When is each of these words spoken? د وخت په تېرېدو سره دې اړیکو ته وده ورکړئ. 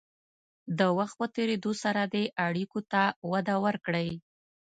د 0.79 0.81
وخت 0.97 1.15
په 1.21 1.25
تېرېدو 1.35 1.71
سره 1.83 2.01
دې 2.13 2.23
اړیکو 2.47 2.79
ته 2.91 3.03
وده 3.31 3.55
ورکړئ. 3.65 4.09